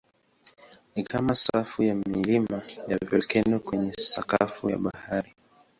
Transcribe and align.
Ni 0.95 1.03
kama 1.03 1.35
safu 1.35 1.83
ya 1.83 1.95
milima 1.95 2.61
ya 2.87 2.97
volkeno 2.97 3.59
kwenye 3.59 3.93
sakafu 3.93 4.69
ya 4.69 4.77
bahari. 4.77 5.35